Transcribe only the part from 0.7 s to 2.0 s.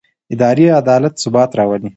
عدالت ثبات راولي